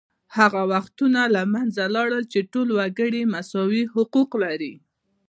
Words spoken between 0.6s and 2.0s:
وختونه له منځه